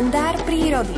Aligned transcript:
Kalendár 0.00 0.32
prírody. 0.48 0.96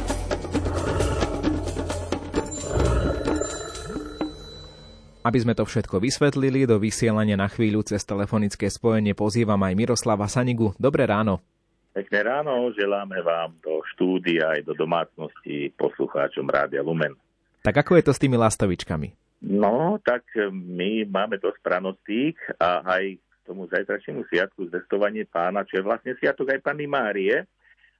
Aby 5.26 5.39
sme 5.42 5.58
to 5.58 5.67
všetko 5.67 5.99
vysvetlili, 5.99 6.71
do 6.71 6.78
vysielania 6.78 7.35
na 7.35 7.51
chvíľu 7.51 7.83
cez 7.83 8.07
telefonické 8.07 8.71
spojenie 8.71 9.19
pozývam 9.19 9.59
aj 9.59 9.75
Miroslava 9.75 10.30
Sanigu. 10.30 10.71
Dobré 10.79 11.11
ráno. 11.11 11.43
Pekné 11.91 12.23
ráno, 12.23 12.71
želáme 12.79 13.19
vám 13.27 13.59
do 13.59 13.83
štúdia 13.91 14.55
aj 14.55 14.71
do 14.71 14.79
domácnosti 14.79 15.75
poslucháčom 15.75 16.46
Rádia 16.46 16.87
Lumen. 16.87 17.19
Tak 17.66 17.82
ako 17.82 17.98
je 17.98 18.07
to 18.07 18.14
s 18.14 18.23
tými 18.23 18.39
lastovičkami? 18.39 19.11
No, 19.50 19.98
tak 20.07 20.30
my 20.55 21.11
máme 21.11 21.43
dosť 21.43 21.59
pranostík 21.59 22.39
a 22.55 22.87
aj 22.87 23.19
k 23.19 23.34
tomu 23.50 23.66
zajtračnému 23.66 24.30
sviatku 24.30 24.71
zvestovanie 24.71 25.27
pána, 25.27 25.67
čo 25.67 25.82
je 25.82 25.87
vlastne 25.91 26.14
sviatok 26.23 26.55
aj 26.55 26.63
Panny 26.63 26.87
Márie, 26.87 27.50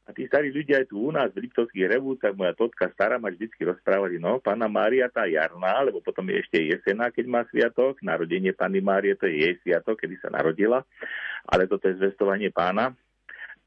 a 0.03 0.11
tí 0.11 0.27
starí 0.27 0.51
ľudia 0.51 0.83
aj 0.83 0.87
tu 0.91 0.99
u 0.99 1.15
nás 1.15 1.31
v 1.31 1.47
Liptovských 1.47 1.87
revú, 1.87 2.19
tak 2.19 2.35
moja 2.35 2.51
totka 2.59 2.91
stará 2.91 3.23
ma 3.23 3.31
vždy 3.31 3.55
rozprávali, 3.63 4.19
no, 4.19 4.43
pána 4.43 4.67
Mária 4.67 5.07
tá 5.07 5.31
jarná, 5.31 5.79
lebo 5.87 6.03
potom 6.03 6.27
je 6.27 6.43
ešte 6.43 6.59
jesená, 6.59 7.15
keď 7.15 7.25
má 7.31 7.41
sviatok, 7.47 8.03
narodenie 8.03 8.51
Panny 8.51 8.83
Márie, 8.83 9.15
to 9.15 9.31
je 9.31 9.39
jej 9.39 9.55
sviatok, 9.63 10.03
kedy 10.03 10.19
sa 10.19 10.35
narodila, 10.35 10.83
ale 11.47 11.71
toto 11.71 11.87
je 11.87 12.03
zvestovanie 12.03 12.51
pána 12.51 12.91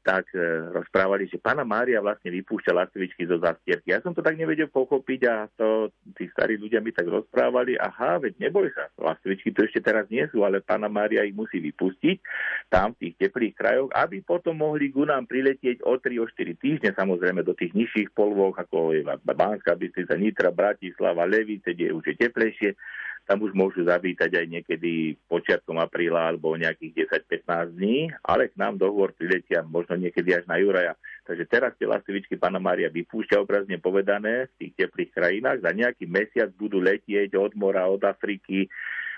tak 0.06 0.30
e, 0.38 0.70
rozprávali, 0.70 1.26
že 1.26 1.42
pána 1.42 1.66
Mária 1.66 1.98
vlastne 1.98 2.30
vypúšťa 2.30 2.78
lastovičky 2.78 3.26
zo 3.26 3.42
zastierky. 3.42 3.90
Ja 3.90 3.98
som 3.98 4.14
to 4.14 4.22
tak 4.22 4.38
nevedel 4.38 4.70
pochopiť 4.70 5.20
a 5.26 5.50
to 5.50 5.90
tí 6.14 6.30
starí 6.30 6.54
ľudia 6.54 6.78
mi 6.78 6.94
tak 6.94 7.10
rozprávali, 7.10 7.74
aha, 7.74 8.22
veď 8.22 8.38
neboj 8.38 8.70
sa, 8.70 8.86
lastovičky 8.94 9.50
tu 9.50 9.66
ešte 9.66 9.82
teraz 9.82 10.06
nie 10.06 10.22
sú, 10.30 10.46
ale 10.46 10.62
pána 10.62 10.86
Mária 10.86 11.26
ich 11.26 11.34
musí 11.34 11.58
vypustiť 11.58 12.22
tam 12.70 12.94
v 12.94 13.10
tých 13.10 13.26
teplých 13.26 13.54
krajoch, 13.58 13.90
aby 13.98 14.22
potom 14.22 14.54
mohli 14.54 14.94
ku 14.94 15.02
nám 15.02 15.26
priletieť 15.26 15.82
o 15.82 15.98
3 15.98 16.22
o 16.22 16.26
4 16.30 16.54
týždne, 16.54 16.94
samozrejme 16.94 17.42
do 17.42 17.58
tých 17.58 17.74
nižších 17.74 18.14
polvoch, 18.14 18.54
ako 18.54 18.94
je 18.94 19.02
Banská 19.26 19.74
Bystrica, 19.74 20.14
Nitra, 20.14 20.54
Bratislava, 20.54 21.26
Levice, 21.26 21.74
kde 21.74 21.90
je 21.90 21.96
už 21.98 22.04
je 22.06 22.14
teplejšie, 22.14 22.70
tam 23.26 23.42
už 23.42 23.52
môžu 23.58 23.82
zavítať 23.82 24.30
aj 24.38 24.46
niekedy 24.46 25.18
počiatkom 25.26 25.82
apríla 25.82 26.30
alebo 26.30 26.54
nejakých 26.54 27.10
10-15 27.26 27.74
dní, 27.74 27.98
ale 28.22 28.46
k 28.48 28.54
nám 28.54 28.78
dohovor 28.78 29.10
priletia 29.18 29.66
možno 29.66 29.98
niekedy 29.98 30.30
až 30.30 30.46
na 30.46 30.62
Juraja. 30.62 30.94
Takže 31.26 31.44
teraz 31.50 31.74
tie 31.74 31.90
lastovičky 31.90 32.38
pána 32.38 32.62
Mária 32.62 32.86
vypúšťa 32.86 33.42
obrazne 33.42 33.82
povedané 33.82 34.46
v 34.54 34.54
tých 34.62 34.72
teplých 34.86 35.10
krajinách. 35.10 35.58
Za 35.66 35.74
nejaký 35.74 36.06
mesiac 36.06 36.54
budú 36.54 36.78
letieť 36.78 37.34
od 37.34 37.52
mora, 37.58 37.90
od 37.90 38.06
Afriky 38.06 38.70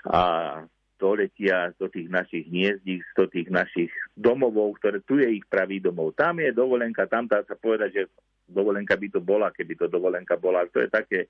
a 0.09 0.65
doletia 0.99 1.71
do 1.79 1.87
tých 1.87 2.11
našich 2.11 2.45
hniezdík, 2.51 3.01
do 3.15 3.25
tých 3.31 3.47
našich 3.47 3.89
domovov, 4.13 4.75
ktoré 4.83 4.99
tu 5.07 5.17
je 5.17 5.39
ich 5.39 5.45
pravý 5.47 5.79
domov. 5.79 6.11
Tam 6.13 6.35
je 6.43 6.51
dovolenka, 6.51 7.07
tam 7.07 7.25
dá 7.25 7.39
sa 7.47 7.55
povedať, 7.55 7.89
že 7.95 8.03
dovolenka 8.49 8.97
by 8.97 9.07
to 9.13 9.21
bola, 9.23 9.53
keby 9.53 9.77
to 9.77 9.87
dovolenka 9.87 10.35
bola. 10.35 10.65
To 10.73 10.81
je 10.81 10.89
také, 10.89 11.29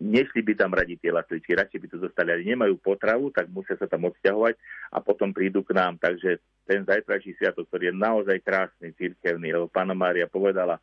nešli 0.00 0.40
by 0.40 0.54
tam 0.54 0.72
radi 0.72 0.96
tie 0.96 1.10
lastovičky, 1.10 1.52
radšej 1.52 1.80
by 1.82 1.88
to 1.90 1.98
zostali, 2.00 2.28
ale 2.32 2.46
nemajú 2.46 2.78
potravu, 2.78 3.34
tak 3.34 3.50
musia 3.50 3.74
sa 3.76 3.90
tam 3.90 4.06
odsťahovať 4.08 4.54
a 4.94 4.98
potom 5.02 5.34
prídu 5.34 5.66
k 5.66 5.74
nám. 5.74 5.98
Takže 5.98 6.38
ten 6.64 6.86
zajtrajší 6.86 7.36
sviatok, 7.36 7.68
ktorý 7.68 7.90
je 7.92 7.94
naozaj 7.98 8.38
krásny, 8.40 8.94
cirkevný, 8.96 9.52
lebo 9.52 9.66
pána 9.68 9.92
Mária 9.92 10.30
povedala, 10.30 10.78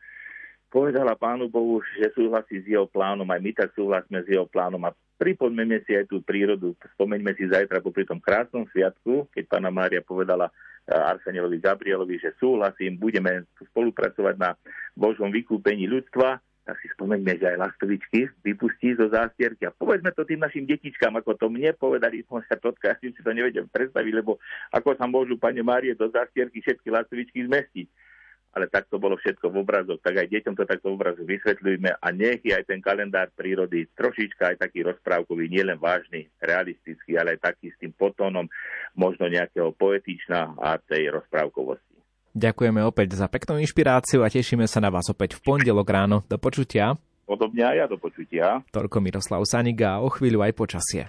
povedala 0.72 1.20
pánu 1.20 1.52
Bohu, 1.52 1.84
že 2.00 2.08
súhlasí 2.16 2.64
s 2.64 2.66
jeho 2.72 2.88
plánom, 2.88 3.28
aj 3.28 3.44
my 3.44 3.52
tak 3.52 3.76
súhlasíme 3.76 4.24
s 4.24 4.28
jeho 4.32 4.48
plánom 4.48 4.80
a 4.88 4.96
pripomeňme 5.20 5.84
si 5.84 6.00
aj 6.00 6.08
tú 6.08 6.24
prírodu, 6.24 6.72
spomeňme 6.96 7.36
si 7.36 7.52
zajtra 7.52 7.84
popri 7.84 8.08
tom 8.08 8.24
krásnom 8.24 8.64
sviatku, 8.72 9.28
keď 9.36 9.52
pána 9.52 9.68
Mária 9.68 10.00
povedala 10.00 10.48
eh, 10.48 10.96
Arsenielovi 10.96 11.60
Gabrielovi, 11.60 12.24
že 12.24 12.32
súhlasím, 12.40 12.96
budeme 12.96 13.44
spolupracovať 13.60 14.36
na 14.40 14.56
Božom 14.96 15.28
vykúpení 15.28 15.92
ľudstva, 15.92 16.40
tak 16.62 16.78
si 16.80 16.88
spomeňme, 16.96 17.36
že 17.36 17.52
aj 17.52 17.58
lastovičky 17.68 18.32
vypustí 18.48 18.96
zo 18.96 19.12
zástierky 19.12 19.68
a 19.68 19.76
povedzme 19.76 20.14
to 20.16 20.24
tým 20.24 20.40
našim 20.40 20.64
detičkám, 20.64 21.20
ako 21.20 21.36
to 21.36 21.52
mne 21.52 21.76
povedali, 21.76 22.24
sa 22.48 22.56
totka, 22.56 22.94
ja 22.94 22.96
si 23.02 23.12
to 23.12 23.34
nevedem 23.36 23.68
predstaviť, 23.68 24.14
lebo 24.16 24.40
ako 24.72 24.96
sa 24.96 25.04
môžu, 25.04 25.36
pane 25.36 25.60
Márie, 25.60 25.98
do 25.98 26.08
zástierky 26.08 26.64
všetky 26.64 26.88
lastovičky 26.88 27.44
zmestiť 27.44 28.11
ale 28.52 28.68
tak 28.68 28.92
to 28.92 29.00
bolo 29.00 29.16
všetko 29.16 29.48
v 29.48 29.60
obrazoch, 29.64 30.00
tak 30.04 30.20
aj 30.20 30.28
deťom 30.28 30.54
to 30.60 30.64
takto 30.68 30.92
v 30.92 30.96
obrazoch 31.00 31.28
vysvetľujme 31.28 31.98
a 31.98 32.08
nech 32.12 32.44
je 32.44 32.52
aj 32.52 32.68
ten 32.68 32.84
kalendár 32.84 33.32
prírody 33.32 33.88
trošička 33.96 34.56
aj 34.56 34.58
taký 34.68 34.84
rozprávkový, 34.84 35.48
nielen 35.48 35.80
vážny, 35.80 36.28
realistický, 36.44 37.16
ale 37.16 37.40
aj 37.40 37.54
taký 37.54 37.72
s 37.72 37.80
tým 37.80 37.96
potónom 37.96 38.48
možno 38.96 39.32
nejakého 39.32 39.72
poetičná 39.76 40.60
a 40.60 40.76
tej 40.78 41.16
rozprávkovosti. 41.16 41.96
Ďakujeme 42.32 42.80
opäť 42.88 43.20
za 43.20 43.28
peknú 43.28 43.60
inšpiráciu 43.60 44.24
a 44.24 44.32
tešíme 44.32 44.64
sa 44.64 44.80
na 44.80 44.88
vás 44.88 45.08
opäť 45.12 45.36
v 45.36 45.44
pondelok 45.44 45.88
ráno. 45.88 46.24
Do 46.32 46.40
počutia. 46.40 46.96
Podobne 47.28 47.64
aj 47.64 47.76
ja 47.76 47.86
do 47.88 48.00
počutia. 48.00 48.64
Toľko 48.72 48.98
Miroslav 49.04 49.44
Saniga 49.44 50.00
a 50.00 50.02
o 50.04 50.08
chvíľu 50.08 50.44
aj 50.44 50.52
počasie. 50.56 51.08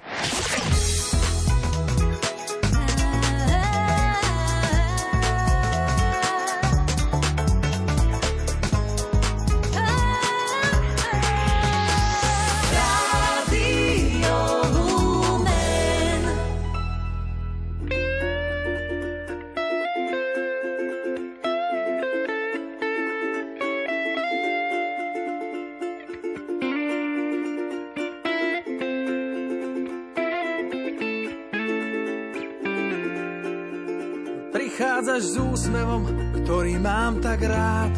Prichádzaš 34.53 35.23
s 35.33 35.37
úsmevom, 35.41 36.03
ktorý 36.45 36.77
mám 36.77 37.25
tak 37.25 37.41
rád. 37.41 37.93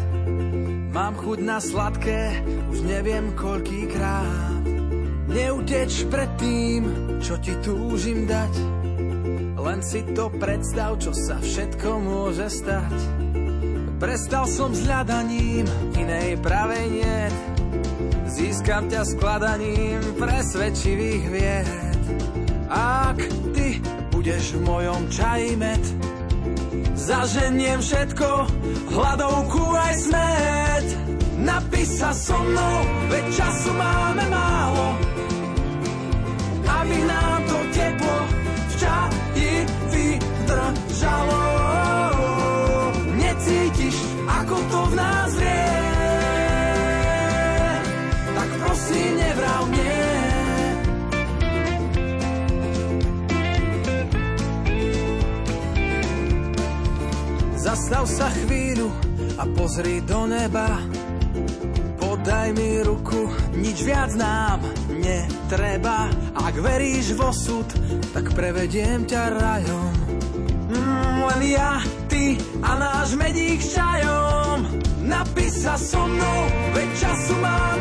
Mám 0.95 1.19
chuť 1.19 1.39
na 1.43 1.59
sladké, 1.59 2.39
už 2.71 2.87
neviem 2.87 3.35
koľkýkrát. 3.35 4.63
Neuteč 5.27 6.07
pred 6.07 6.31
tým, 6.39 6.81
čo 7.19 7.35
ti 7.43 7.51
túžim 7.59 8.23
dať. 8.23 8.53
Len 9.59 9.79
si 9.83 10.07
to 10.15 10.31
predstav, 10.31 10.95
čo 11.03 11.11
sa 11.11 11.43
všetko 11.43 11.89
môže 11.99 12.47
stať. 12.47 12.95
Prestal 13.99 14.47
som 14.47 14.71
s 14.71 14.87
hľadaním, 14.87 15.67
inej 15.99 16.39
pravej 16.39 16.85
niet. 16.87 17.35
Získam 18.35 18.91
ťa 18.91 19.03
skladaním 19.07 19.99
presvedčivých 20.19 21.23
vied. 21.31 21.67
Ak 22.67 23.15
ty 23.55 23.79
budeš 24.11 24.59
v 24.59 24.61
mojom 24.67 25.07
čaji 25.07 25.55
med, 25.55 25.83
Zaženiem 26.95 27.83
všetko, 27.83 28.27
hladovku 28.95 29.63
aj 29.75 29.93
smet. 29.99 30.87
Napíš 31.43 31.99
sa 31.99 32.15
so 32.15 32.39
mnou, 32.39 32.77
veď 33.11 33.25
času 33.35 33.71
máme 33.75 34.25
málo. 34.31 34.87
Aby 36.65 36.97
nám 37.03 37.34
Zastav 58.05 58.29
sa 58.29 58.37
chvíľu 58.37 58.85
a 59.41 59.49
pozri 59.57 59.97
do 60.05 60.29
neba. 60.29 60.77
Podaj 61.97 62.53
mi 62.53 62.77
ruku, 62.85 63.33
nič 63.57 63.81
viac 63.81 64.13
nám 64.13 64.61
netreba. 64.93 66.13
Ak 66.37 66.53
veríš 66.53 67.17
v 67.17 67.25
osud, 67.25 67.65
tak 68.13 68.29
prevediem 68.37 69.09
ťa 69.09 69.21
rajom. 69.41 69.93
Mm, 70.69 71.17
len 71.33 71.41
ja, 71.49 71.81
ty 72.05 72.37
a 72.61 72.77
náš 72.77 73.17
medík 73.17 73.65
čajom. 73.73 74.69
Napíš 75.01 75.65
sa 75.65 75.73
so 75.73 76.05
mnou, 76.05 76.39
veď 76.77 76.89
času 77.01 77.33
máme 77.41 77.74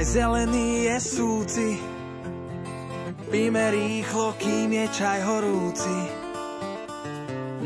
aj 0.00 0.16
zelený 0.16 0.88
je 0.88 0.96
súci. 0.96 1.70
Spíme 3.28 3.64
rýchlo, 3.68 4.32
kým 4.40 4.72
je 4.72 4.86
čaj 4.96 5.20
horúci. 5.28 5.98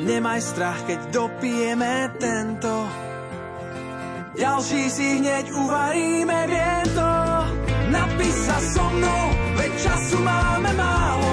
Nemaj 0.02 0.40
strach, 0.42 0.82
keď 0.82 1.14
dopijeme 1.14 2.10
tento. 2.18 2.74
Ďalší 4.34 4.82
si 4.90 5.22
hneď 5.22 5.46
uvaríme, 5.54 6.38
viem 6.50 6.86
to. 6.90 7.14
Napíš 7.94 8.34
sa 8.50 8.58
so 8.58 8.86
mnou, 8.90 9.24
veď 9.54 9.72
času 9.78 10.18
máme 10.18 10.70
málo. 10.74 11.23